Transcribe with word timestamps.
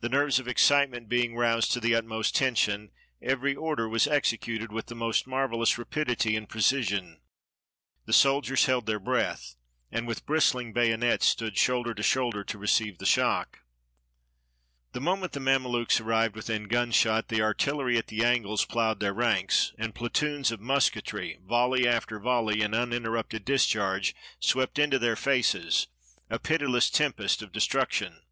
The 0.00 0.08
nerves 0.08 0.38
of 0.38 0.48
excite 0.48 0.88
ment 0.88 1.06
being 1.06 1.36
roused 1.36 1.70
to 1.72 1.78
the 1.80 1.94
utmost 1.94 2.34
tension, 2.34 2.92
every 3.20 3.54
order 3.54 3.86
was 3.86 4.06
executed 4.06 4.72
with 4.72 4.90
most 4.94 5.26
marvelous 5.26 5.76
rapidity 5.76 6.34
and 6.34 6.48
preci 6.48 6.82
sion. 6.82 7.20
The 8.06 8.14
soldiers 8.14 8.64
held 8.64 8.86
their 8.86 8.98
breath, 8.98 9.54
and 9.92 10.06
with 10.06 10.24
bristhng 10.24 10.72
bayonets 10.72 11.28
stood 11.28 11.58
shoulder 11.58 11.92
to 11.92 12.02
shoulder 12.02 12.42
to 12.44 12.56
receive 12.56 12.96
the 12.96 13.04
shock. 13.04 13.58
224 14.94 14.94
THE 14.94 15.00
BATTLE 15.10 15.24
OF 15.24 15.30
THE 15.30 15.40
PYRAMIDS 15.40 15.98
The 15.98 16.00
moment 16.00 16.00
the 16.00 16.00
Mamelukes 16.00 16.00
arrived 16.00 16.36
within 16.36 16.62
gunshot, 16.68 17.28
the 17.28 17.42
artillery 17.42 17.98
at 17.98 18.06
the 18.06 18.24
angles 18.24 18.64
ploughed 18.64 19.00
their 19.00 19.12
ranks, 19.12 19.74
and 19.76 19.94
pla 19.94 20.08
toons 20.08 20.50
of 20.52 20.60
musketry, 20.62 21.38
volley 21.46 21.86
after 21.86 22.18
volley, 22.18 22.62
in 22.62 22.72
uninterrupted 22.72 23.44
discharge, 23.44 24.14
swept 24.40 24.78
into 24.78 24.98
their 24.98 25.16
faces 25.16 25.88
a 26.30 26.38
pitiless 26.38 26.88
tempest 26.88 27.42
of 27.42 27.52
destruction. 27.52 28.22